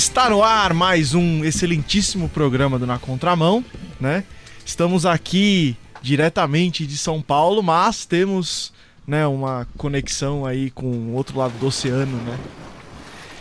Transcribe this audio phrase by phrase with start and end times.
[0.00, 3.62] Está no ar mais um excelentíssimo programa do Na Contramão,
[4.00, 4.24] né?
[4.64, 8.72] Estamos aqui diretamente de São Paulo, mas temos,
[9.06, 12.38] né, uma conexão aí com o outro lado do oceano, né?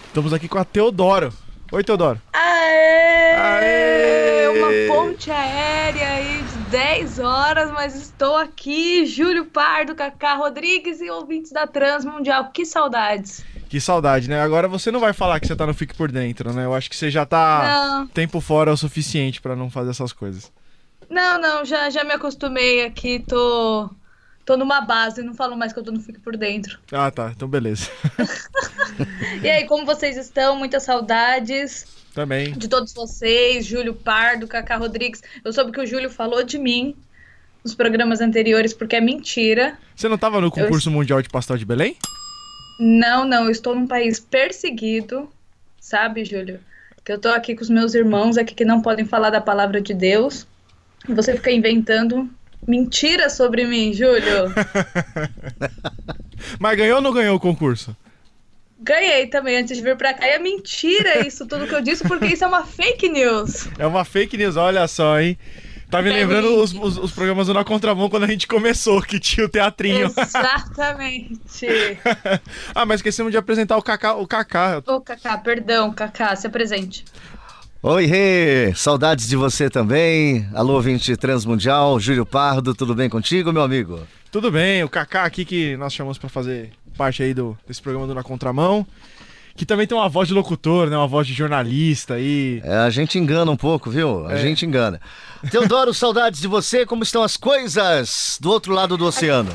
[0.05, 1.31] Estamos aqui com a Teodoro.
[1.71, 2.21] Oi, Teodoro.
[2.33, 3.35] Aê!
[3.35, 4.47] Aê!
[4.49, 11.09] Uma ponte aérea aí de 10 horas, mas estou aqui, Júlio Pardo, Cacá Rodrigues e
[11.09, 12.51] ouvintes da Transmundial.
[12.51, 13.45] Que saudades.
[13.69, 14.41] Que saudade, né?
[14.41, 16.65] Agora você não vai falar que você tá no Fique por Dentro, né?
[16.65, 20.11] Eu acho que você já tá Não, tempo fora o suficiente pra não fazer essas
[20.11, 20.51] coisas.
[21.09, 23.89] não, não, já, já me acostumei aqui, tô,
[24.43, 26.79] tô numa base, não falo mais que eu tô no Fique por Dentro.
[26.91, 27.31] Ah, tá.
[27.35, 27.89] Então beleza.
[29.41, 30.57] E aí, como vocês estão?
[30.57, 32.51] Muitas saudades Também.
[32.51, 35.21] de todos vocês, Júlio Pardo, Cacá Rodrigues.
[35.45, 36.95] Eu soube que o Júlio falou de mim
[37.63, 39.77] nos programas anteriores, porque é mentira.
[39.95, 41.95] Você não tava no concurso mundial de pastel de Belém?
[42.79, 45.29] Não, não, eu estou num país perseguido,
[45.81, 46.61] sabe, Júlio?
[47.03, 49.81] Que eu tô aqui com os meus irmãos aqui que não podem falar da palavra
[49.81, 50.47] de Deus.
[51.07, 52.29] E você fica inventando
[52.65, 54.53] mentiras sobre mim, Júlio.
[56.57, 57.95] Mas ganhou ou não ganhou o concurso?
[58.79, 60.25] Ganhei também antes de vir pra cá.
[60.25, 63.67] E é mentira isso tudo que eu disse, porque isso é uma fake news.
[63.77, 65.37] É uma fake news, olha só, hein?
[65.89, 69.19] Tá me lembrando os, os- os programas do Na Contramão quando a gente começou, que
[69.19, 70.05] tinha o teatrinho.
[70.15, 71.67] Exatamente.
[72.75, 74.13] ah, mas esquecemos de apresentar o Kaká.
[74.15, 74.83] O Kaká.
[74.85, 77.03] Ô, Cacá, perdão, Cacá, se apresente.
[77.81, 78.73] Oi, Rê!
[78.75, 80.47] Saudades de você também.
[80.53, 84.01] Alô, ouvinte Transmundial, Júlio Pardo, tudo bem contigo, meu amigo?
[84.31, 88.05] Tudo bem, o Kaká aqui que nós chamamos pra fazer parte aí do, desse programa
[88.05, 88.85] do Na Contramão.
[89.55, 90.95] Que também tem uma voz de locutor, né?
[90.95, 92.61] Uma voz de jornalista aí.
[92.63, 94.25] É, a gente engana um pouco, viu?
[94.25, 94.37] A É.
[94.37, 95.01] gente engana.
[95.49, 96.85] Teodoro, saudades de você.
[96.85, 99.51] Como estão as coisas do outro lado do oceano?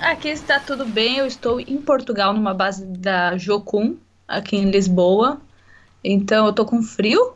[0.00, 1.18] Aqui está tudo bem.
[1.18, 3.96] Eu estou em Portugal, numa base da Jocum,
[4.26, 5.40] aqui em Lisboa.
[6.04, 7.32] Então eu tô com frio.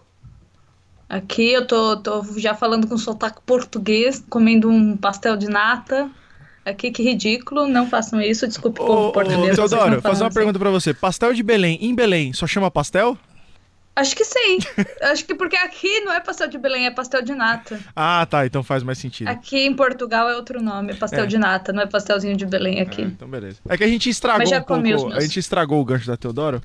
[1.08, 6.10] Aqui eu tô, tô já falando com sotaque português, comendo um pastel de nata.
[6.64, 7.66] Aqui, que ridículo.
[7.66, 8.46] Não façam isso.
[8.46, 9.56] Desculpe, Ô, povo português.
[9.56, 10.34] Teodoro, fazer uma assim.
[10.34, 10.94] pergunta pra você.
[10.94, 13.18] Pastel de Belém, em Belém, só chama pastel?
[13.94, 14.58] Acho que sim.
[15.02, 17.78] Acho que porque aqui não é pastel de Belém, é pastel de nata.
[17.94, 19.28] Ah, tá, então faz mais sentido.
[19.28, 21.26] Aqui em Portugal é outro nome, é pastel É.
[21.26, 23.02] de nata, não é pastelzinho de Belém É, aqui.
[23.02, 23.58] então beleza.
[23.68, 25.12] É que a gente estragou um pouco.
[25.12, 26.62] A gente estragou o gancho da Teodoro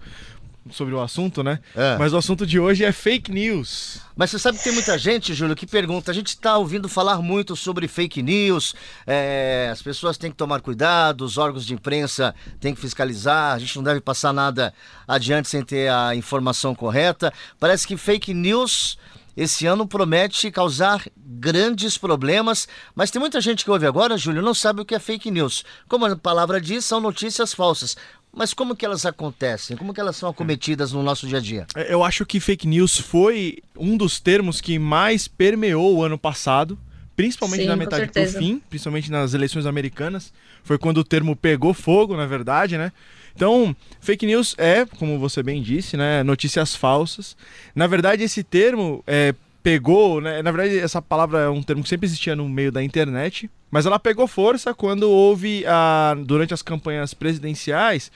[0.71, 1.59] sobre o assunto, né?
[1.75, 1.97] É.
[1.97, 3.99] Mas o assunto de hoje é fake news.
[4.15, 6.11] Mas você sabe que tem muita gente, Júlio, que pergunta.
[6.11, 8.75] A gente está ouvindo falar muito sobre fake news.
[9.05, 13.53] é, as pessoas têm que tomar cuidado, os órgãos de imprensa têm que fiscalizar.
[13.53, 14.73] A gente não deve passar nada
[15.07, 17.33] adiante sem ter a informação correta.
[17.59, 18.97] Parece que fake news
[19.37, 22.67] esse ano promete causar grandes problemas.
[22.95, 25.63] Mas tem muita gente que ouve agora, Júlio, não sabe o que é fake news.
[25.87, 27.95] Como a palavra diz, são notícias falsas.
[28.37, 29.75] Mas como que elas acontecem?
[29.75, 31.65] Como que elas são acometidas no nosso dia a dia?
[31.75, 36.19] É, Eu acho que fake news foi um dos termos que mais permeou o ano
[36.19, 36.77] passado,
[37.15, 38.37] principalmente Sim, na metade certeza.
[38.37, 40.31] fim, principalmente nas eleições americanas.
[40.63, 42.91] Foi quando o termo pegou fogo, na verdade, né?
[43.35, 47.35] Então, fake news é, como você bem disse, né, notícias falsas.
[47.73, 49.33] Na verdade, esse termo é,
[49.63, 52.83] pegou, né, na verdade, essa palavra é um termo que sempre existia no meio da
[52.83, 58.11] internet, mas ela pegou força quando houve, a, durante as campanhas presidenciais,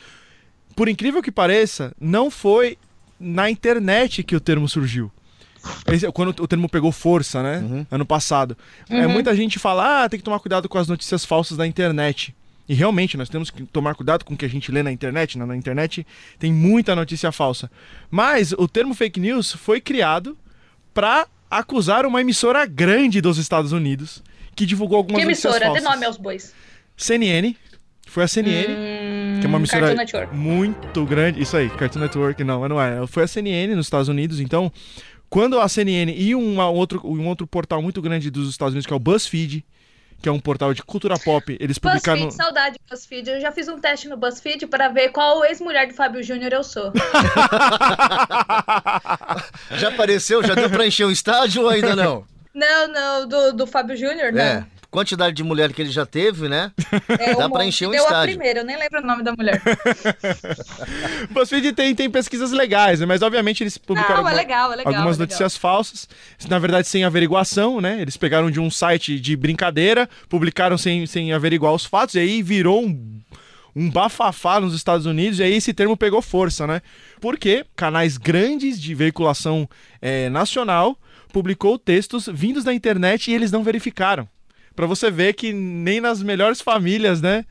[0.75, 2.77] por incrível que pareça, não foi
[3.19, 5.11] na internet que o termo surgiu.
[5.87, 7.59] Esse é quando o termo pegou força, né?
[7.59, 7.85] Uhum.
[7.91, 8.57] Ano passado.
[8.89, 9.11] É, Uhum.
[9.13, 12.33] muita gente fala, ah, tem que tomar cuidado com as notícias falsas da internet.
[12.67, 15.37] E realmente, nós temos que tomar cuidado com o que a gente lê na internet.
[15.37, 15.45] né?
[15.45, 16.07] Na internet
[16.39, 17.69] tem muita notícia falsa.
[18.09, 20.37] Mas o termo fake news foi criado
[20.93, 24.23] para acusar uma emissora grande dos Estados Unidos
[24.61, 25.73] que divulgou algumas Que notícias emissora?
[25.73, 25.95] Dê falsas.
[25.95, 26.53] nome aos bois.
[26.95, 27.55] CNN.
[28.05, 28.67] Foi a CNN.
[28.69, 29.95] Hum, Que é uma emissora
[30.31, 31.41] muito grande.
[31.41, 33.07] Isso aí, Cartoon Network, não, mas não é.
[33.07, 34.71] Foi a CNN nos Estados Unidos, então.
[35.31, 38.93] Quando a CNN e uma outro, um outro portal muito grande dos Estados Unidos, que
[38.93, 39.65] é o BuzzFeed,
[40.21, 42.25] que é um portal de cultura pop, eles publicaram.
[42.25, 43.29] BuzzFeed, saudade do BuzzFeed.
[43.31, 46.63] Eu já fiz um teste no BuzzFeed para ver qual ex-mulher do Fábio Júnior eu
[46.63, 46.91] sou.
[49.77, 50.43] Já apareceu?
[50.43, 52.25] Já deu pra encher o estádio ou ainda não?
[52.53, 54.41] Não, não, do, do Fábio Júnior, não.
[54.41, 54.65] É.
[54.89, 56.69] Quantidade de mulher que ele já teve, né?
[57.17, 58.35] É, Dá um pra encher um Deu a estádio.
[58.35, 59.61] primeira, eu nem lembro o nome da mulher.
[61.31, 63.05] BuzzFeed tem, tem pesquisas legais, né?
[63.05, 64.93] Mas obviamente eles publicaram Não, é legal, é legal.
[64.93, 65.19] algumas é legal.
[65.19, 66.09] notícias falsas,
[66.49, 68.01] na verdade sem averiguação, né?
[68.01, 72.43] Eles pegaram de um site de brincadeira, publicaram sem, sem averiguar os fatos, e aí
[72.43, 73.21] virou um,
[73.73, 76.81] um bafafá nos Estados Unidos, e aí esse termo pegou força, né?
[77.21, 79.69] Porque canais grandes de veiculação
[80.01, 80.97] eh, nacional
[81.31, 84.27] publicou textos vindos da internet e eles não verificaram.
[84.75, 87.45] Pra você ver que nem nas melhores famílias, né?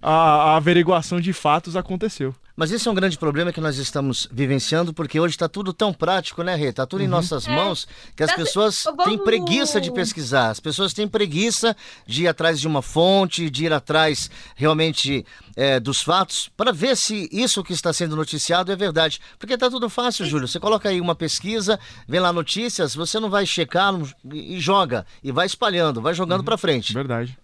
[0.00, 2.34] A, a averiguação de fatos aconteceu.
[2.60, 5.94] Mas esse é um grande problema que nós estamos vivenciando, porque hoje está tudo tão
[5.94, 6.66] prático, né, Rê?
[6.66, 7.10] Está tudo em Uhum.
[7.12, 7.50] nossas É.
[7.56, 10.50] mãos que as Tá- pessoas vamos- têm preguiça de pesquisar.
[10.50, 11.74] As pessoas têm preguiça
[12.06, 15.24] de ir atrás de uma fonte, de ir atrás realmente
[15.56, 19.20] é, dos fatos, para ver se isso que está sendo noticiado é verdade.
[19.38, 20.46] Porque está tudo fácil, Júlio.
[20.46, 23.92] Você coloca aí uma pesquisa, vem lá notícias, você não vai checar
[24.32, 25.04] e joga.
[25.24, 26.92] E vai espalhando, vai jogando para frente.
[26.92, 27.38] Verdade.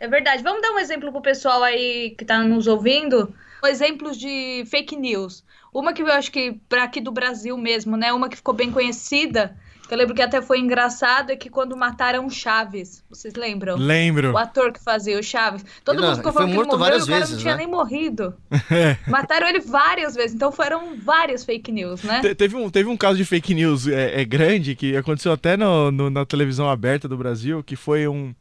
[0.00, 0.42] É verdade.
[0.42, 3.32] Vamos dar um exemplo pro pessoal aí que tá nos ouvindo?
[3.66, 5.44] Exemplos de fake news.
[5.72, 8.12] Uma que eu acho que para aqui do Brasil mesmo, né?
[8.12, 9.54] Uma que ficou bem conhecida,
[9.86, 13.04] que eu lembro que até foi engraçado, é que quando mataram o Chaves.
[13.08, 13.76] Vocês lembram?
[13.76, 14.32] Lembro.
[14.32, 15.64] O ator que fazia o Chaves.
[15.84, 17.40] Todo Não, mundo ficou ele foi falando que morto morreu e o cara vezes, não
[17.42, 17.58] tinha né?
[17.58, 18.34] nem morrido.
[19.06, 20.34] Mataram ele várias vezes.
[20.34, 22.20] Então foram várias fake news, né?
[22.20, 25.56] Te- Teve um, teve um caso de fake news é, é grande que aconteceu até
[25.56, 28.34] no, no- na televisão aberta do Brasil, que foi um.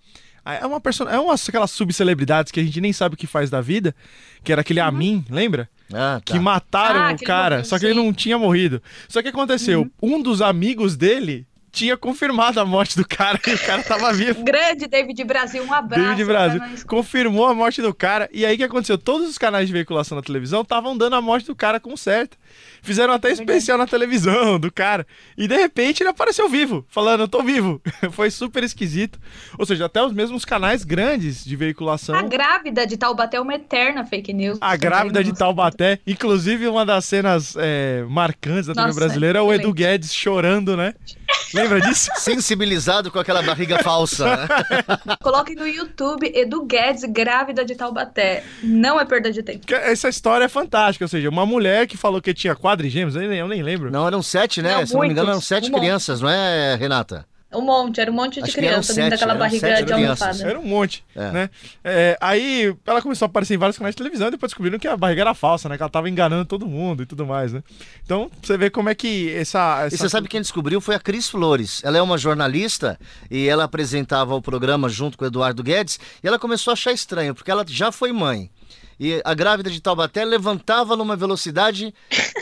[0.55, 3.49] É uma pessoa, é umas aquelas subcelebridades que a gente nem sabe o que faz
[3.49, 3.95] da vida,
[4.43, 5.69] que era aquele Amin, lembra?
[5.93, 6.33] Ah, tá.
[6.33, 8.81] Que mataram Ah, o cara, só que ele não tinha morrido.
[9.07, 11.45] Só que aconteceu, um dos amigos dele
[11.77, 14.43] tinha confirmado a morte do cara e o cara tava vivo.
[14.43, 16.03] Grande David Brasil, um abraço.
[16.03, 18.27] David Brasil confirmou a morte do cara.
[18.33, 18.97] E aí o que aconteceu?
[18.97, 22.35] Todos os canais de veiculação na televisão estavam dando a morte do cara com certo.
[22.81, 25.05] Fizeram até especial na televisão do cara.
[25.37, 27.79] E de repente ele apareceu vivo, falando, eu tô vivo.
[28.11, 29.19] Foi super esquisito.
[29.59, 32.15] Ou seja, até os mesmos canais grandes de veiculação.
[32.15, 34.57] A grávida de Taubaté é uma eterna fake news.
[34.59, 35.37] A grávida de.
[35.37, 35.99] Taubaté.
[36.07, 39.71] Inclusive, uma das cenas é, marcantes da TV brasileira é o Edu.
[39.71, 40.95] Guedes chorando, né?
[41.67, 42.09] Lembra disso?
[42.15, 44.37] Sensibilizado com aquela barriga falsa.
[44.37, 44.47] né?
[45.21, 48.43] Coloquem no YouTube Edu Guedes, grávida de Taubaté.
[48.63, 49.65] Não é perda de tempo.
[49.73, 51.03] Essa história é fantástica.
[51.03, 53.91] Ou seja, uma mulher que falou que tinha quadrigêmeos, eu nem, eu nem lembro.
[53.91, 54.75] Não, eram sete, né?
[54.77, 55.47] Não, Se não me engano, eram muitos.
[55.47, 57.25] sete Um crianças, não é, Renata?
[57.53, 59.93] Um monte, era um monte de Acho criança dentro sete, daquela eram barriga sete de
[59.93, 60.43] almofada.
[60.49, 61.31] Era um monte, É.
[61.31, 61.49] né?
[61.81, 64.87] É, aí ela começou a aparecer em vários canais de televisão e depois descobriram que
[64.87, 65.77] a barriga era falsa, né?
[65.77, 67.63] Que ela tava enganando todo mundo e tudo mais, né?
[68.03, 69.85] Então, você vê como é que essa...
[69.85, 69.95] essa...
[69.95, 71.81] E você sabe quem descobriu foi a Cris Flores.
[71.85, 72.99] Ela é uma jornalista
[73.31, 76.91] e ela apresentava o programa junto com o Eduardo Guedes e ela começou a achar
[76.91, 78.51] estranho, porque ela já foi mãe.
[78.99, 81.93] E a grávida de Taubaté levantava numa velocidade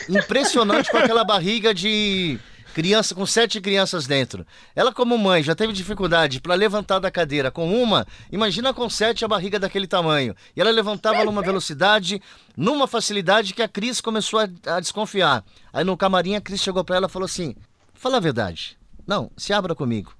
[0.09, 2.39] impressionante com aquela barriga de
[2.75, 4.45] criança com sete crianças dentro.
[4.75, 9.23] Ela como mãe já teve dificuldade para levantar da cadeira com uma, imagina com sete
[9.23, 10.35] a barriga daquele tamanho.
[10.53, 12.21] E ela levantava numa velocidade,
[12.57, 15.45] numa facilidade que a Cris começou a, a desconfiar.
[15.71, 17.55] Aí no camarim a Cris chegou para ela e falou assim:
[17.93, 18.77] "Fala a verdade.
[19.07, 20.13] Não, se abra comigo.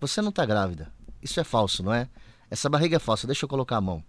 [0.00, 0.92] Você não tá grávida.
[1.20, 2.08] Isso é falso, não é?
[2.48, 3.26] Essa barriga é falsa.
[3.26, 4.04] Deixa eu colocar a mão."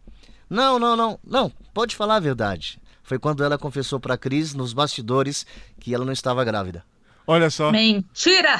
[0.47, 1.19] Não, não, não.
[1.24, 2.80] Não, pode falar a verdade.
[3.01, 5.44] Foi quando ela confessou para Cris nos bastidores
[5.80, 6.85] que ela não estava grávida.
[7.31, 7.72] Olha só.
[7.72, 8.60] Mentira!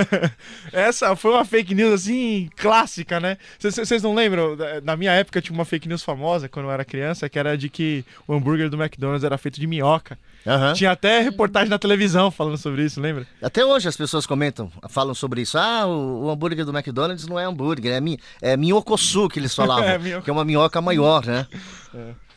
[0.72, 3.38] Essa foi uma fake news assim, clássica, né?
[3.58, 4.54] Vocês não lembram?
[4.56, 7.56] Da- Na minha época tinha uma fake news famosa quando eu era criança, que era
[7.56, 10.18] de que o hambúrguer do McDonald's era feito de minhoca.
[10.46, 10.74] Aham.
[10.74, 13.26] Tinha até reportagem na televisão falando sobre isso, lembra?
[13.42, 15.56] Até hoje as pessoas comentam, falam sobre isso.
[15.58, 19.54] Ah, o, o hambúrguer do McDonald's não é hambúrguer, é, mi, é minhocosu que eles
[19.54, 19.78] falavam.
[19.88, 20.22] É, minhoca.
[20.24, 21.46] Que é uma minhoca maior, né?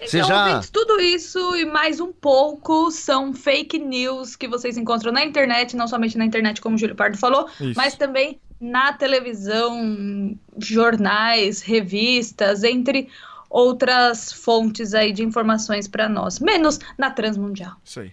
[0.02, 4.78] Você então, já- ouvintes, tudo isso e mais um pouco são fake news que vocês
[4.78, 7.74] encontram na internet, não somente na internet, como o Júlio Pardo falou, Isso.
[7.76, 13.10] mas também na televisão, jornais, revistas, entre
[13.50, 17.74] outras fontes aí de informações para nós, menos na Transmundial.
[17.84, 18.12] Isso aí.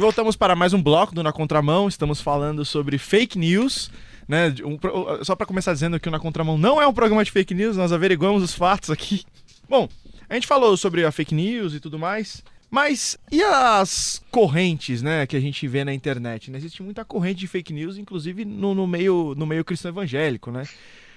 [0.00, 1.86] E voltamos para mais um bloco do Na Contramão.
[1.86, 3.90] Estamos falando sobre fake news.
[4.26, 4.54] Né?
[4.64, 7.30] Um pro- só para começar dizendo que o Na Contramão não é um programa de
[7.30, 9.24] fake news, nós averiguamos os fatos aqui.
[9.68, 9.86] Bom,
[10.26, 12.42] a gente falou sobre a fake news e tudo mais.
[12.70, 16.50] Mas e as correntes, né, que a gente vê na internet?
[16.50, 16.56] Né?
[16.56, 20.62] Existe muita corrente de fake news, inclusive no, no meio, no meio cristão evangélico, né?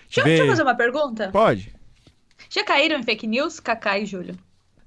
[0.07, 1.29] Deixa, vê- deixa eu fazer uma pergunta.
[1.31, 1.73] Pode.
[2.49, 4.35] Já caíram em fake news, Cacá e Júlio?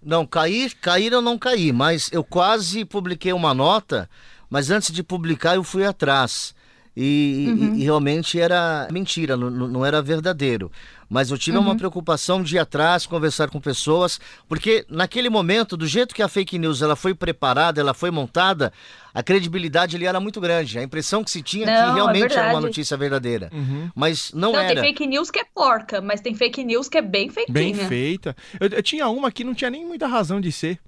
[0.06, 4.08] Não, cair, cair eu não caí, mas eu quase publiquei uma nota,
[4.48, 6.54] mas antes de publicar eu fui atrás.
[6.96, 10.70] E, e- e realmente era mentira, não não era verdadeiro.
[11.08, 15.86] Mas eu tive uma preocupação de ir atrás, conversar com pessoas, porque naquele momento, do
[15.86, 18.72] jeito que a fake news ela foi preparada, ela foi montada,
[19.14, 20.78] a credibilidade ali era muito grande.
[20.78, 23.50] A impressão que se tinha Não, que é realmente era uma notícia verdadeira.
[23.52, 23.90] Uhum.
[23.94, 24.80] Mas não, Não, tem era.
[24.80, 27.54] fake news que é porca, mas tem fake news que é bem feitinha.
[27.54, 28.36] Bem feita.
[28.58, 30.78] Eu, eu tinha uma que não tinha nem muita razão de ser.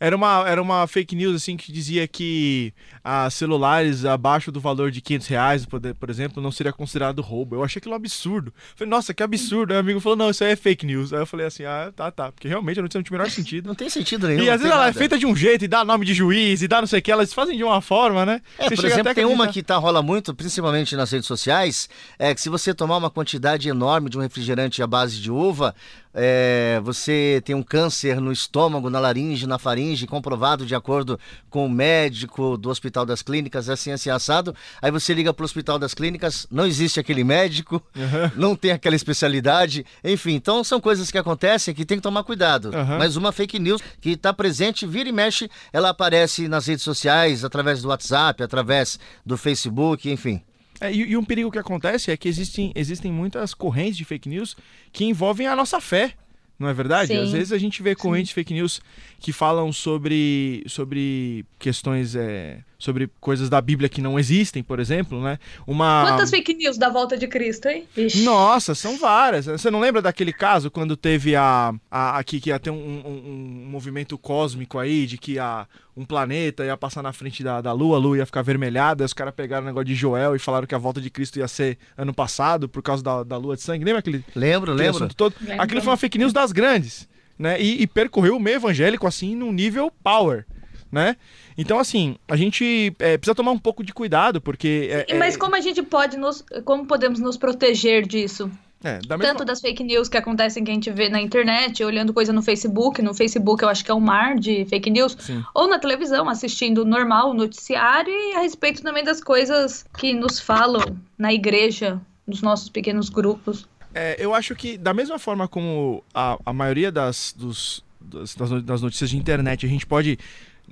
[0.00, 2.72] Era uma, era uma fake news assim que dizia que
[3.04, 7.54] ah, celulares abaixo do valor de 500 reais, por, exemplo, não seria considerado roubo.
[7.54, 8.52] Eu achei aquilo um absurdo.
[8.74, 9.72] Falei, nossa, que absurdo.
[9.72, 11.12] Aí o amigo falou, não, isso aí é fake news.
[11.12, 12.32] Aí eu falei assim, ah, tá, tá.
[12.32, 13.66] Porque realmente a notícia não tinha o menor sentido.
[13.66, 14.42] Não tem sentido nenhum.
[14.42, 14.98] E às vezes tem ela é nada.
[14.98, 17.12] feita de um jeito e dá nome de juiz e dá não sei o que,
[17.12, 18.40] elas fazem de uma forma, né?
[18.58, 22.34] É, Você por exemplo, tem uma que tá, rola muito, principalmente nas redes sociais, é
[22.34, 25.74] que se você tomar uma quantidade enorme de um refrigerante à base de uva,
[26.12, 31.66] é, você tem um câncer no estômago, na laringe, na faringe, comprovado de acordo com
[31.66, 34.54] o médico do Hospital das Clínicas, assim, assim, assado.
[34.82, 37.82] Aí você liga pro Hospital das Clínicas, não existe aquele médico,
[38.36, 40.34] não tem aquela especialidade, enfim.
[40.34, 42.74] Então são coisas que acontecem que tem que tomar cuidado.
[42.74, 42.98] Aham.
[42.98, 47.44] Mas uma fake news que está presente, vira e mexe, ela aparece nas redes sociais,
[47.44, 50.42] através do WhatsApp, através do Facebook, enfim.
[50.80, 54.28] É, e, e um perigo que acontece é que existem, existem muitas correntes de fake
[54.28, 54.56] news
[54.92, 56.14] que envolvem a nossa fé.
[56.58, 57.08] Não é verdade?
[57.08, 57.18] Sim.
[57.18, 58.80] Às vezes a gente vê correntes de fake news
[59.18, 65.22] que falam sobre, sobre questões, é, sobre coisas da Bíblia que não existem, por exemplo,
[65.22, 65.38] né?
[65.66, 66.06] Uma...
[66.08, 67.84] Quantas fake news da volta de Cristo, hein?
[67.96, 68.22] Ixi.
[68.24, 69.46] Nossa, são várias.
[69.46, 73.64] Você não lembra daquele caso quando teve a, a aqui que ia ter um, um-
[73.64, 77.72] um movimento cósmico aí de que a, um planeta ia passar na frente da, da
[77.72, 80.38] Lua, a Lua ia ficar avermelhada, aí os caras pegaram o negócio de Joel e
[80.38, 83.54] falaram que a volta de Cristo ia ser ano passado por causa da, da Lua
[83.56, 83.84] de sangue.
[83.84, 85.14] Lembra aquele, Lembro, aquele lembro.
[85.14, 85.34] todo?
[85.42, 85.62] Lembro.
[85.62, 87.06] Aquilo foi uma fake news das grandes,
[87.38, 87.60] né?
[87.60, 90.46] E, e percorreu o meio evangélico assim num nível power.
[90.92, 91.16] Né?
[91.60, 94.88] Então, assim, a gente é, precisa tomar um pouco de cuidado, porque.
[95.08, 96.42] é- Mas é- como a gente pode nos.
[96.64, 98.50] Como podemos nos proteger disso?
[98.82, 101.84] é, da mesma- Tanto das fake news que acontecem que a gente vê na internet,
[101.84, 103.02] olhando coisa no Facebook.
[103.02, 105.14] No Facebook eu acho que é um mar de fake news.
[105.20, 105.44] Sim.
[105.54, 110.40] Ou na televisão, assistindo normal, o noticiário, e a respeito também das coisas que nos
[110.40, 113.68] falam na igreja, nos nossos pequenos grupos.
[113.94, 118.80] É, eu acho que, da mesma forma como a, a maioria das, dos- das, das
[118.80, 120.18] notícias de internet, a gente pode,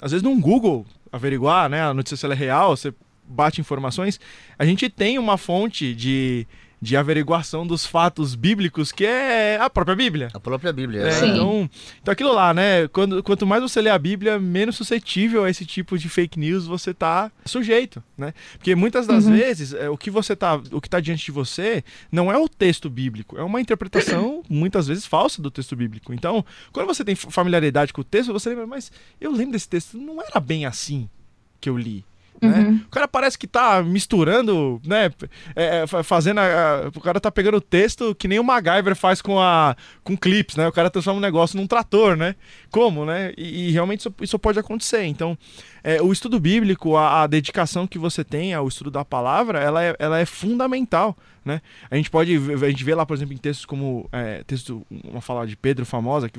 [0.00, 1.82] às vezes, num Google averiguar, né?
[1.82, 2.92] A notícia se ela é real, você
[3.26, 4.18] bate informações.
[4.58, 6.46] A gente tem uma fonte de,
[6.80, 10.28] de averiguação dos fatos bíblicos que é a própria Bíblia.
[10.32, 11.02] A própria Bíblia.
[11.02, 11.12] É, é.
[11.12, 11.30] Sim.
[11.30, 11.70] então,
[12.00, 12.88] então aquilo lá, né?
[12.88, 16.66] Quando, quanto mais você lê a Bíblia, menos suscetível a esse tipo de fake news
[16.66, 18.32] você tá sujeito, né?
[18.52, 21.82] Porque muitas das vezes é, o que você tá, o que tá diante de você
[22.11, 26.12] não é o texto bíblico, é uma interpretação muitas vezes falsa do texto bíblico.
[26.12, 29.99] Então, quando você tem familiaridade com o texto, você lembra, mas eu lembro desse texto,
[29.99, 31.08] não era bem assim
[31.61, 32.04] que eu li.
[32.40, 32.80] Né?
[32.87, 35.11] O cara parece que tá misturando, né?
[35.57, 36.38] é, é, fa- fazendo.
[36.38, 40.16] a- o cara tá pegando o texto que nem o MacGyver faz com a com
[40.16, 40.66] clips, né?
[40.68, 42.35] O cara transforma um negócio num trator, né?
[42.71, 43.33] Como, né?
[43.37, 45.04] E, e realmente isso, isso pode acontecer.
[45.04, 45.37] Então,
[45.83, 49.83] é, o estudo bíblico, a, a dedicação que você tem ao estudo da palavra, ela
[49.83, 51.16] é, ela é fundamental,
[51.48, 51.60] né?
[51.90, 55.20] A gente pode, a gente vê lá, por exemplo, em textos como é, texto, uma
[55.20, 56.38] fala de Pedro famosa, que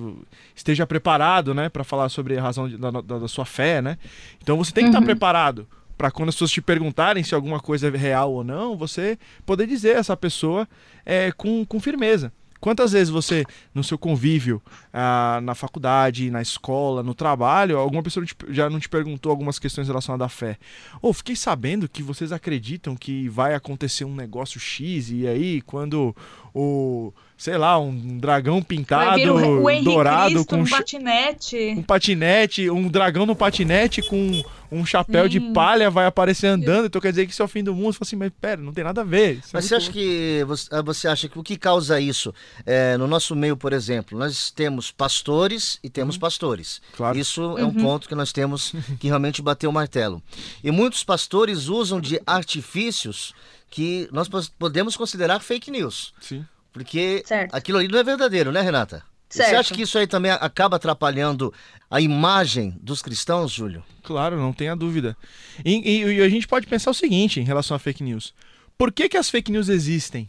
[0.55, 3.97] esteja preparado, né, para falar sobre a razão de- da, da- da sua fé, né?
[4.41, 7.87] Então você tem que estar preparado para quando as pessoas te perguntarem se alguma coisa
[7.89, 10.65] é real ou não, você poder dizer a essa pessoa
[11.05, 12.31] é, com, com firmeza.
[12.61, 14.61] Quantas vezes você, no seu convívio,
[14.93, 19.59] ah, na faculdade, na escola, no trabalho, alguma pessoa te- já não te perguntou algumas
[19.59, 20.57] questões relacionadas à fé?
[21.01, 26.15] Ou fiquei sabendo que vocês acreditam que vai acontecer um negócio X e aí quando
[26.53, 31.75] o, sei lá, um dragão Vai pintado, vir o, o dourado Cristo com ch- patinete.
[31.77, 34.41] um patinete, um dragão no patinete com
[34.71, 37.63] um chapéu de palha vai aparecer andando, então quer dizer que isso é o fim
[37.63, 37.93] do mundo.
[37.93, 39.37] Você fala assim, mas pera, não tem nada a ver.
[39.39, 41.99] Isso é Mas você muito- acha que você, ah, você acha que o que causa
[41.99, 42.31] isso
[42.65, 46.81] é, no nosso meio, por exemplo, nós temos pastores e temos pastores.
[46.95, 47.17] Claro.
[47.17, 50.21] Isso é um ponto que nós temos que realmente bater o martelo.
[50.63, 53.33] E muitos pastores usam de artifícios
[53.69, 56.45] que nós podemos considerar fake news, Sim.
[56.73, 57.53] porque Certo.
[57.53, 59.03] aquilo ali não é verdadeiro, né, Renata?
[59.29, 59.59] Você Certo.
[59.59, 61.53] acha que isso aí também acaba atrapalhando
[61.91, 63.83] a imagem dos cristãos, Júlio?
[64.01, 65.15] Claro, não tenha dúvida.
[65.63, 68.33] E, e- e a gente pode pensar o seguinte em relação a fake news.
[68.75, 70.27] Por que, que as fake news existem?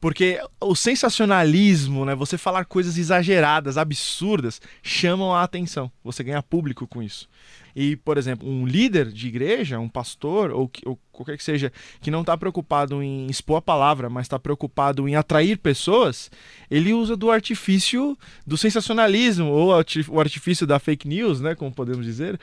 [0.00, 5.92] Porque o sensacionalismo, né, você falar coisas exageradas, absurdas, chamam a atenção.
[6.02, 7.28] Você ganha público com isso.
[7.76, 12.10] E, por exemplo, um líder de igreja, um pastor, ou, ou qualquer que seja, que
[12.10, 16.30] não está preocupado em expor a palavra, mas está preocupado em atrair pessoas,
[16.70, 19.70] ele usa do artifício do sensacionalismo, ou
[20.08, 22.40] o artifício da fake news, né, como podemos dizer.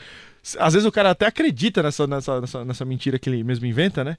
[0.59, 4.03] Às vezes o cara até acredita nessa, nessa, nessa, nessa mentira que ele mesmo inventa,
[4.03, 4.17] né?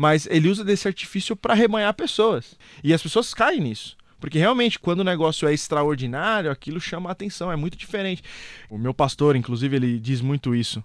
[0.00, 2.56] Mas ele usa desse artifício para rebanhar pessoas.
[2.82, 3.98] E as pessoas caem nisso.
[4.18, 8.22] Porque realmente, quando o negócio é extraordinário, aquilo chama a atenção, é muito diferente.
[8.70, 10.82] O meu pastor, inclusive, ele diz muito isso.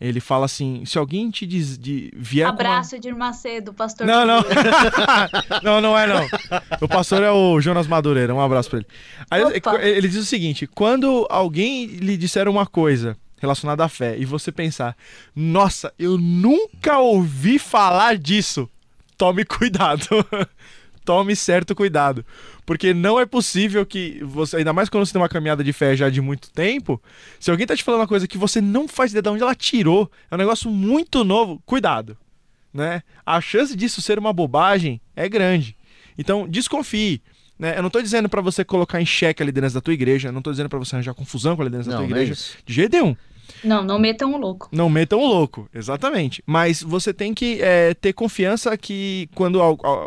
[0.00, 4.06] Ele fala assim: se alguém te diz, de, vier com uma- Abraço, Edir Macedo, pastor.
[4.06, 4.42] não, não.
[5.62, 6.26] Não, não é não.
[6.80, 8.34] O pastor é o Jonas Madureira.
[8.34, 8.86] Um abraço pra ele.
[9.30, 9.42] Aí,
[9.82, 14.50] ele diz o seguinte: quando alguém lhe disser uma coisa relacionada à fé e você
[14.50, 14.96] pensar,
[15.34, 18.68] nossa, eu nunca ouvi falar disso,
[19.16, 20.06] tome cuidado.
[21.06, 22.26] tome certo cuidado.
[22.66, 25.96] Porque não é possível que você, ainda mais quando você tem uma caminhada de fé
[25.96, 27.00] já de muito tempo,
[27.38, 29.54] se alguém tá te falando uma coisa que você não faz ideia de onde ela
[29.54, 32.18] tirou, é um negócio muito novo, cuidado.
[32.74, 33.02] Né?
[33.24, 35.76] A chance disso ser uma bobagem é grande.
[36.18, 37.22] Então, desconfie.
[37.58, 37.76] Né?
[37.76, 40.32] Eu não estou dizendo para você colocar em xeque a liderança da tua igreja, eu
[40.32, 42.32] não estou dizendo para você arranjar confusão com a liderança Não, da tua é igreja,
[42.32, 42.56] isso.
[42.64, 43.16] de jeito nenhum.
[43.64, 44.68] Não, não metam o louco.
[44.72, 46.42] Não metam o louco, exatamente.
[46.46, 49.60] Mas você tem que é, ter confiança que quando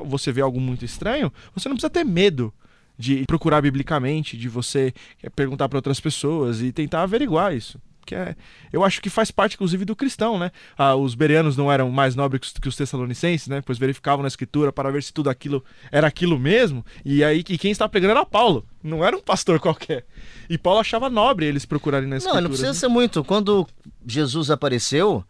[0.05, 2.53] você vê algo muito estranho, você não precisa ter medo
[2.97, 7.79] de procurar biblicamente, de você é, perguntar para outras pessoas e tentar averiguar isso.
[8.09, 8.35] Que é,
[8.73, 10.51] eu acho que faz parte, inclusive, do cristão, né?
[10.75, 13.61] Ah, os bereanos não eram mais nobres que os tessalonicenses, né?
[13.63, 16.83] Pois verificavam na escritura para ver se tudo aquilo era aquilo mesmo.
[17.05, 20.07] E aí, e quem está pregando era Paulo, não era um pastor qualquer.
[20.49, 22.41] E Paulo achava nobre eles procurarem na Não, escritura.
[22.41, 23.23] não precisa ser muito.
[23.23, 23.67] Quando
[24.07, 25.23] Jesus apareceu,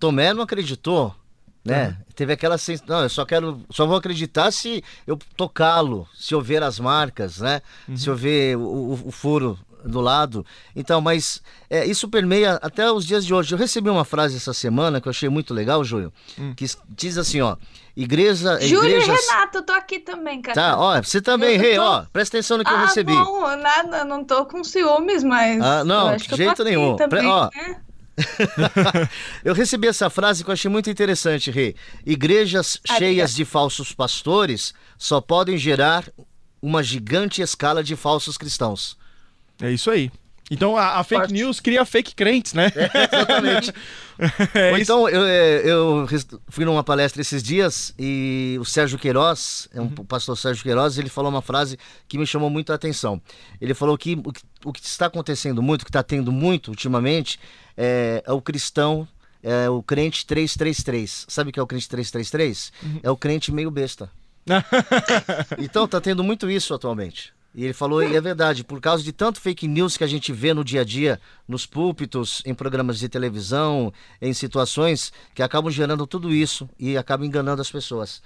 [0.00, 1.14] Tomé não acreditou,
[1.62, 1.98] né?
[2.16, 6.40] Teve aquela sensação, não, eu só quero, só vou acreditar se eu tocá-lo, se eu
[6.40, 7.60] ver as marcas, né?
[7.94, 10.44] Se eu ver o, o- o furo do lado.
[10.74, 13.54] Então, mas é, isso permeia até os dias de hoje.
[13.54, 16.12] Eu recebi uma frase essa semana que eu achei muito legal, Júlio,
[16.56, 17.56] que s- diz assim, ó,
[17.96, 19.28] igreja, Júlio e igrejas...
[19.28, 20.54] Renato, eu tô aqui também, cara.
[20.54, 22.86] Tá, ó, você também, Eu- eu Rei, tô- ó, presta atenção no que eu ah,
[22.86, 23.12] recebi.
[23.12, 25.60] bom, nada, não tô com ciúmes, mas.
[25.62, 26.96] Ah, não, eu de que eu jeito nenhum.
[26.96, 27.80] Pre- Também, ó, né?
[29.42, 31.74] Eu recebi essa frase que eu achei muito interessante, Rê.
[32.04, 36.04] Igrejas Ah, cheias de falsos pastores só podem gerar
[36.60, 38.96] uma gigante escala de falsos cristãos.
[39.62, 40.10] É isso aí.
[40.50, 41.32] Então a, a fake Forte.
[41.32, 42.70] news cria fake crentes, né?
[43.10, 43.72] Exatamente.
[44.54, 44.82] É Ou isso.
[44.82, 46.06] então, eu, é, eu
[46.48, 49.94] fui numa palestra esses dias e o Sérgio Queiroz, é um Uhum.
[49.98, 51.76] o pastor Sérgio Queiroz, ele falou uma frase
[52.06, 53.20] que me chamou muito a atenção.
[53.60, 56.68] Ele falou que o que, o que está acontecendo muito, o que está tendo muito
[56.68, 57.40] ultimamente,
[57.76, 59.08] é, é o cristão,
[59.42, 61.24] é o crente 333.
[61.26, 62.72] Sabe o que é o crente 333?
[62.82, 63.00] Uhum.
[63.02, 64.08] É o crente meio besta.
[65.58, 67.32] Então tá tendo muito isso atualmente.
[67.54, 70.32] E ele falou, e é verdade, por causa de tanto fake news que a gente
[70.32, 75.70] vê no dia a dia, nos púlpitos, em programas de televisão, em situações que acabam
[75.70, 78.22] gerando tudo isso e acabam enganando as pessoas.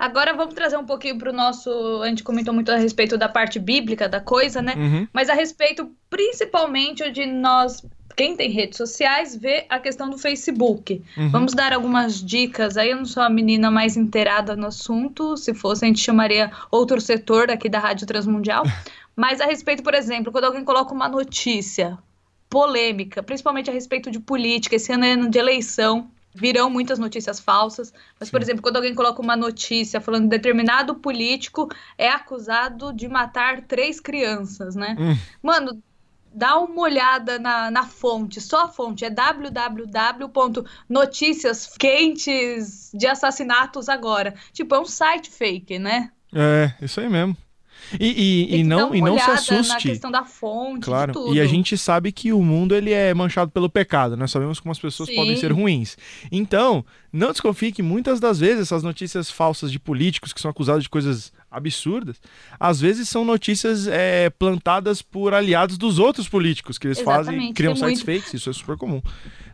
[0.00, 1.70] Agora vamos trazer um pouquinho pro nosso.
[2.02, 4.72] A gente comentou muito a respeito da parte bíblica da coisa, né?
[4.74, 5.06] Uhum.
[5.12, 7.84] Mas a respeito principalmente de nós,
[8.16, 11.02] quem tem redes sociais, vê a questão do Facebook.
[11.18, 11.28] Uhum.
[11.28, 12.78] Vamos dar algumas dicas.
[12.78, 15.36] Aí eu não sou a menina mais inteirada no assunto.
[15.36, 18.64] Se fosse, a gente chamaria outro setor daqui da Rádio Transmundial.
[19.14, 21.98] Mas a respeito, por exemplo, quando alguém coloca uma notícia
[22.48, 26.10] polêmica, principalmente a respeito de política, esse ano é ano de eleição.
[26.34, 30.94] Virão muitas notícias falsas, mas, por exemplo, quando alguém coloca uma notícia falando que determinado
[30.94, 34.96] político é acusado de matar três crianças, né?
[34.98, 35.16] Hum.
[35.42, 35.82] Mano,
[36.32, 44.34] dá uma olhada na, na fonte, só a fonte, é www.noticias quentes de assassinatos agora.
[44.52, 46.10] Tipo, é um site fake, né?
[46.32, 47.36] É, isso aí mesmo.
[47.98, 48.06] E,
[48.54, 49.88] e- e não, e não se olhada Na assuste.
[49.88, 53.68] questão da fonte, Claro, e a gente sabe que o mundo ele é manchado pelo
[53.68, 55.14] pecado, nós sabemos como as pessoas Sim.
[55.16, 55.96] podem ser ruins.
[56.30, 60.82] Então, não desconfie que muitas das vezes essas notícias falsas de políticos que são acusados
[60.84, 62.20] de coisas absurdas,
[62.60, 67.54] às vezes são notícias é, plantadas por aliados dos outros políticos que eles fazem, Exatamente,
[67.54, 68.20] criam tem sites muito.
[68.22, 69.02] fakes, isso é super comum.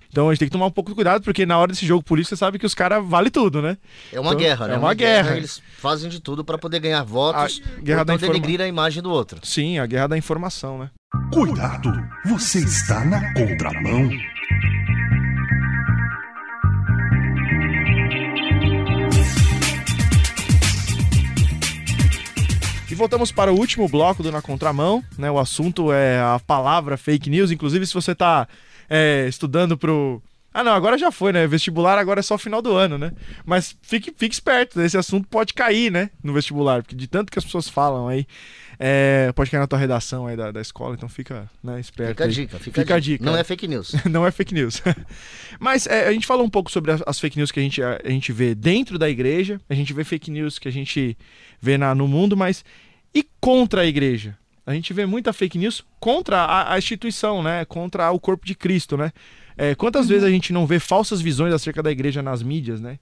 [0.08, 2.02] Então a gente tem que tomar um pouco de cuidado, porque na hora desse jogo
[2.02, 3.76] político você sabe que os caras vale tudo, né?
[4.12, 4.74] É uma Então, guerra, né?
[4.74, 5.36] é uma guerra.
[5.36, 8.66] Eles fazem de tudo para poder ganhar votos, A guerra da então informa- denegrir a
[8.68, 9.40] imagem do outro.
[9.42, 10.90] Sim, a guerra da informação, né?
[11.32, 11.92] Cuidado,
[12.26, 14.08] você está na contramão.
[22.90, 25.30] E voltamos para o último bloco do Na Contramão, né?
[25.30, 27.50] O assunto é a palavra fake news.
[27.50, 28.46] Inclusive, se você está
[29.28, 30.22] estudando pro.
[30.52, 31.46] Ah, não, agora já foi, né?
[31.46, 33.12] Vestibular agora é só final do ano, né?
[33.44, 36.08] Mas fique, fique esperto, esse assunto pode cair, né?
[36.22, 38.26] No vestibular, porque de tanto que as pessoas falam aí,
[38.78, 42.10] é, pode cair na tua redação aí da, da escola, então fica né, esperto.
[42.10, 43.18] Fica a dica, fica, Fica a a dica.
[43.18, 43.30] dica.
[43.30, 43.92] Não é fake news.
[44.10, 44.82] não é fake news.
[45.60, 47.82] Mas é, a gente falou um pouco sobre as, as fake news que a gente,
[47.82, 51.18] a, a gente vê dentro da igreja, a gente vê fake news que a gente
[51.60, 52.64] vê na, no mundo, mas
[53.14, 54.38] e contra a igreja?
[54.66, 57.64] A gente vê muita fake news contra a, a instituição, né?
[57.64, 59.12] Contra o corpo de Cristo, né?
[59.56, 62.98] É, quantas vezes a gente não vê falsas visões acerca da igreja nas mídias, né?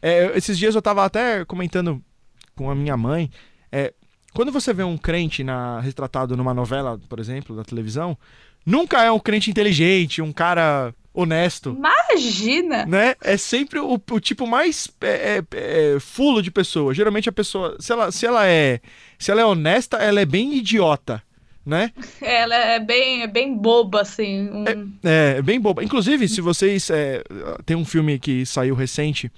[0.00, 2.02] É, esses dias eu tava até comentando
[2.54, 3.30] com a minha mãe.
[3.70, 3.92] é,
[4.32, 8.16] quando você vê um crente na, retratado numa novela, por exemplo, da televisão,
[8.64, 12.86] nunca é um crente inteligente, um cara honesto, Imagina!
[12.86, 13.14] né?
[13.22, 16.94] É sempre o, o tipo mais é, é, é, fulo de pessoa.
[16.94, 18.80] Geralmente a pessoa, se ela, se ela é,
[19.18, 21.20] se ela é honesta, ela é bem idiota,
[21.66, 21.90] né?
[22.22, 24.48] Ela é bem, é bem boba, assim.
[24.48, 24.64] um-
[25.02, 25.82] É, é bem boba.
[25.82, 26.88] Inclusive, se vocês.
[26.90, 27.22] é,
[27.66, 29.30] tem um filme que saiu recente.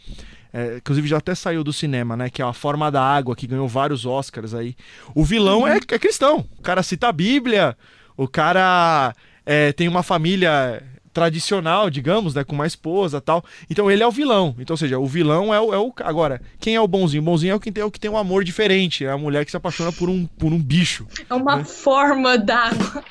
[0.53, 2.29] é, inclusive já até saiu do cinema, né?
[2.29, 4.77] Que é A Forma da Água, que ganhou vários Oscars aí.
[5.15, 6.45] O vilão é, é cristão.
[6.59, 7.75] O cara cita a Bíblia.
[8.21, 9.15] O cara
[9.47, 12.45] é, tem uma família tradicional, digamos, né?
[12.45, 13.43] Com uma esposa e tal.
[13.71, 14.55] Então ele é o vilão.
[14.59, 15.73] Então, ou seja, o vilão é o.
[15.73, 17.23] É o agora, quem é o bonzinho?
[17.23, 19.07] O bonzinho é o que tem, é o que tem um amor diferente.
[19.07, 21.07] É a mulher que se apaixona por um, por um bicho.
[21.31, 23.03] É uma forma d'água.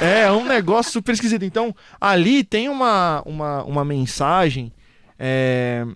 [0.00, 1.44] É, é um negócio super esquisito.
[1.44, 4.72] Então, ali tem uma, uma, uma mensagem
[5.16, 5.86] é,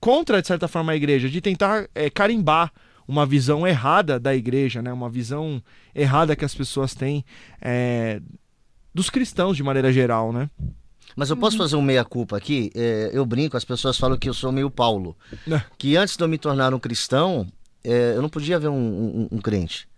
[0.00, 2.72] contra, de certa forma, a igreja, de tentar é, carimbar
[3.08, 4.92] uma visão errada da igreja, né?
[4.92, 5.60] Uma visão
[5.94, 7.24] errada que as pessoas têm
[7.60, 8.20] é,
[8.94, 10.50] dos cristãos, de maneira geral, né?
[11.16, 12.70] Mas eu posso fazer um meia-culpa aqui?
[12.76, 15.16] É, eu brinco, as pessoas falam que eu sou meio Paulo.
[15.50, 15.60] É.
[15.78, 17.46] Que antes de eu me tornar um cristão,
[17.82, 18.74] é, eu não podia ver um,
[19.22, 19.88] um- um crente.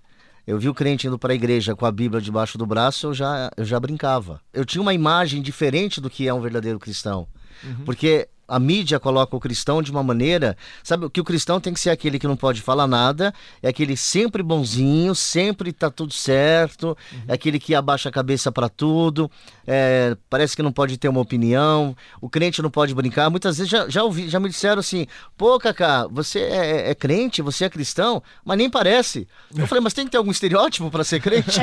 [0.47, 3.15] Eu vi o crente indo para a igreja com a Bíblia debaixo do braço, eu
[3.15, 4.41] já, eu já brincava.
[4.53, 7.27] Eu tinha uma imagem diferente do que é um verdadeiro cristão.
[7.85, 10.57] Porque a mídia coloca o cristão de uma maneira.
[10.83, 13.33] Sabe, que o cristão tem que ser aquele que não pode falar nada,
[13.63, 16.97] é aquele sempre bonzinho, sempre tá tudo certo,
[17.29, 19.31] é aquele que abaixa a cabeça para tudo,
[19.67, 23.31] é, parece que não pode ter uma opinião, o crente não pode brincar.
[23.31, 27.41] Muitas vezes já, já ouvi, já me disseram assim: pô, Cacá, você é, é crente,
[27.41, 29.29] você é cristão, mas nem parece.
[29.57, 31.61] Eu falei, mas tem que ter algum estereótipo para ser crente?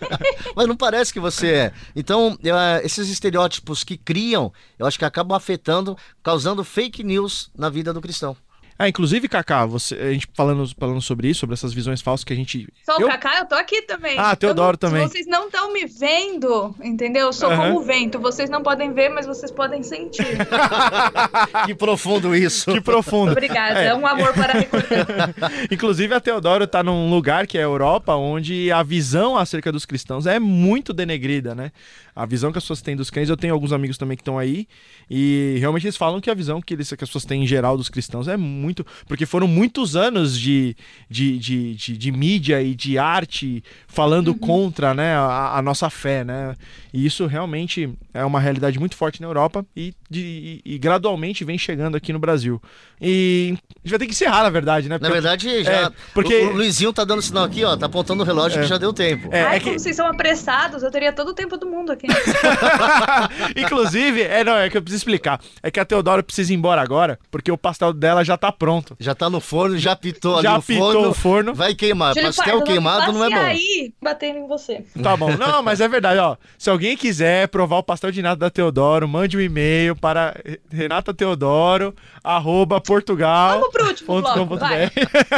[0.56, 1.72] mas não parece que você é.
[1.94, 5.96] Então, eh, esses estereótipos que criam, eu acho que acabam afetando,
[6.30, 8.36] causando fake news na vida do cristão.
[8.82, 12.32] Ah, inclusive, Kaká, você, a gente falando, falando sobre isso, sobre essas visões falsas que
[12.32, 12.66] a gente.
[12.82, 14.18] Só o Eu- Kaká, eu tô aqui também.
[14.18, 15.06] Ah, Teodoro também.
[15.06, 17.26] Se vocês não estão me vendo, entendeu?
[17.26, 18.18] Eu sou como o vento.
[18.18, 20.24] Vocês não podem ver, mas vocês podem sentir.
[21.66, 22.72] que profundo isso.
[22.72, 23.32] Que profundo.
[23.32, 23.80] Obrigada.
[23.80, 25.34] É um amor para recordar.
[25.70, 29.84] Inclusive, a Teodoro tá num lugar que é a Europa, onde a visão acerca dos
[29.84, 31.70] cristãos é muito denegrida, né?
[32.16, 34.38] A visão que as pessoas têm dos crentes, eu tenho alguns amigos também que estão
[34.38, 34.66] aí,
[35.08, 37.76] e realmente eles falam que a visão que, eles, que as pessoas têm em geral
[37.76, 38.69] dos cristãos é muito.
[39.06, 40.76] Porque foram muitos anos de,
[41.08, 46.24] de, de, de, de mídia e de arte falando contra né, a, a nossa fé,
[46.24, 46.54] né?
[46.92, 51.44] E isso realmente é uma realidade muito forte na Europa e, de- e- e gradualmente
[51.44, 52.60] vem chegando aqui no Brasil.
[53.00, 54.96] E a gente vai ter que encerrar, na verdade, né?
[54.96, 55.72] Na Porque- verdade, já.
[55.72, 57.76] É, porque- o, o Luizinho tá dando sinal aqui, ó.
[57.76, 59.28] Tá apontando o relógio que já deu tempo.
[59.32, 61.92] É, Ai, é que- como vocês são apressados, eu teria todo o tempo do mundo
[61.92, 62.06] aqui.
[63.56, 65.40] Inclusive, é, não, é que eu preciso explicar.
[65.62, 68.96] É que a Teodoro precisa ir embora agora, porque o pastel dela já tá pronto.
[68.98, 71.08] Já tá no forno, já pitou ali Já no pitou forno.
[71.10, 71.54] o forno.
[71.54, 72.14] Vai queimar.
[72.14, 73.36] Júlio Pastel Pardo, queimado não é bom.
[73.36, 74.84] aí batendo em você.
[75.02, 75.36] Tá bom.
[75.36, 76.36] Não, mas é verdade, ó.
[76.58, 80.34] Se alguém quiser provar o pastel de nata da Teodoro, mande um e-mail para
[80.70, 83.60] renatateodoro, arroba portugal.
[83.60, 84.90] Vamos pro último bloco, vai.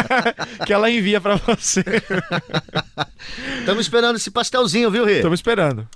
[0.64, 1.82] que ela envia pra você.
[3.60, 5.16] Estamos esperando esse pastelzinho, viu, Rê?
[5.16, 5.86] Estamos esperando.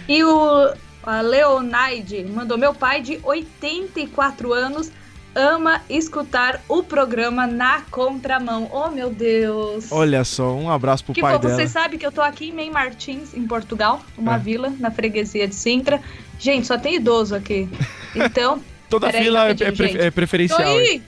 [0.07, 4.91] E o a Leonaide mandou: Meu pai de 84 anos
[5.35, 8.69] ama escutar o programa na contramão.
[8.71, 9.91] Oh, meu Deus.
[9.91, 11.57] Olha só, um abraço pro Que pai fofo, dela.
[11.59, 14.37] você sabe que eu tô aqui em Mem Martins, em Portugal, uma É.
[14.39, 16.01] vila na freguesia de Sintra.
[16.39, 17.69] Gente, só tem idoso aqui.
[18.15, 20.61] Então, Toda fila é, rapidinho, é pre- é tô preferencial.
[20.61, 20.79] hein?
[20.79, 21.01] aí!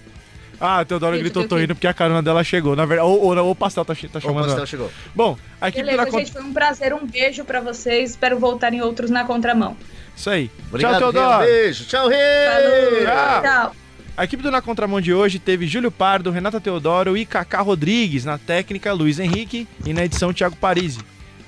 [0.57, 1.65] Ah, a Teodoro Gente, gritou, eu tô aqui.
[1.65, 2.73] indo porque a carona dela chegou.
[2.77, 4.43] Na verdade, ou, ou, ou o pastel tá, tá O chamando.
[4.45, 4.65] pastel ela.
[4.65, 4.91] chegou.
[5.13, 8.12] Bom, a equipe do Beleza, gente, foi um prazer, um beijo pra vocês.
[8.12, 9.75] Espero voltar em outros na contramão.
[10.15, 10.49] Isso aí.
[10.69, 11.09] Obrigado, Tchau.
[11.09, 11.43] Um Teodoro.
[11.45, 11.86] beijo.
[11.88, 12.15] Tchau, Rê.
[12.15, 13.05] Falou!
[13.05, 13.41] Tchau.
[13.41, 13.82] Tchau.
[14.15, 18.23] A equipe do Na Contramão de hoje teve Júlio Pardo, Renata Teodoro e Cacá Rodrigues.
[18.26, 19.67] Na técnica, Luiz Henrique.
[19.86, 20.99] E na edição, Thiago Parisi.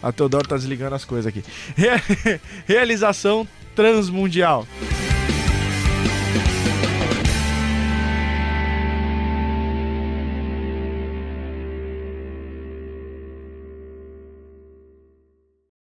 [0.01, 1.43] A Teodoro tá desligando as coisas aqui.
[1.75, 4.67] Re- Realização Transmundial.